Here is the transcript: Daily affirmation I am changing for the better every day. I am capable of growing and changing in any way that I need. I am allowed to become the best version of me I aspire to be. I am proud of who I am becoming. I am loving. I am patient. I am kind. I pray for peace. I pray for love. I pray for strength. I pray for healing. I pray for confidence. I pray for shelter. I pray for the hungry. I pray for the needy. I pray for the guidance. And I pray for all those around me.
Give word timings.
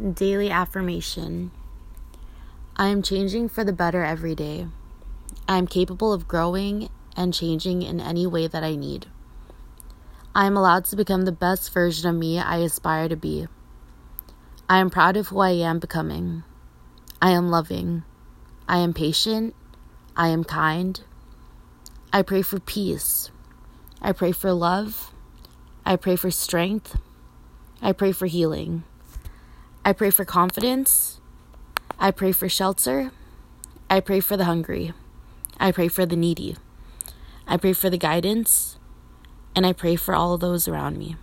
Daily 0.00 0.48
affirmation 0.48 1.50
I 2.74 2.86
am 2.86 3.02
changing 3.02 3.50
for 3.50 3.64
the 3.64 3.72
better 3.74 4.02
every 4.02 4.34
day. 4.34 4.66
I 5.46 5.58
am 5.58 5.66
capable 5.66 6.14
of 6.14 6.26
growing 6.26 6.88
and 7.18 7.34
changing 7.34 7.82
in 7.82 8.00
any 8.00 8.26
way 8.26 8.46
that 8.46 8.64
I 8.64 8.76
need. 8.76 9.08
I 10.34 10.46
am 10.46 10.56
allowed 10.56 10.86
to 10.86 10.96
become 10.96 11.26
the 11.26 11.32
best 11.32 11.70
version 11.74 12.08
of 12.08 12.16
me 12.16 12.38
I 12.38 12.58
aspire 12.58 13.10
to 13.10 13.16
be. 13.16 13.46
I 14.70 14.78
am 14.78 14.88
proud 14.88 15.18
of 15.18 15.28
who 15.28 15.40
I 15.40 15.50
am 15.50 15.78
becoming. 15.78 16.44
I 17.20 17.32
am 17.32 17.50
loving. 17.50 18.02
I 18.66 18.78
am 18.78 18.94
patient. 18.94 19.54
I 20.16 20.28
am 20.28 20.44
kind. 20.44 20.98
I 22.10 22.22
pray 22.22 22.40
for 22.40 22.58
peace. 22.58 23.30
I 24.00 24.12
pray 24.12 24.32
for 24.32 24.50
love. 24.54 25.12
I 25.84 25.96
pray 25.96 26.16
for 26.16 26.30
strength. 26.30 26.96
I 27.82 27.92
pray 27.92 28.12
for 28.12 28.24
healing. 28.24 28.84
I 29.84 29.92
pray 29.92 30.10
for 30.10 30.24
confidence. 30.24 31.20
I 31.98 32.10
pray 32.10 32.32
for 32.32 32.48
shelter. 32.48 33.12
I 33.88 34.00
pray 34.00 34.20
for 34.20 34.36
the 34.36 34.44
hungry. 34.44 34.92
I 35.58 35.72
pray 35.72 35.88
for 35.88 36.04
the 36.04 36.16
needy. 36.16 36.56
I 37.46 37.56
pray 37.56 37.72
for 37.72 37.88
the 37.88 37.98
guidance. 37.98 38.78
And 39.56 39.66
I 39.66 39.72
pray 39.72 39.96
for 39.96 40.14
all 40.14 40.36
those 40.36 40.68
around 40.68 40.98
me. 40.98 41.16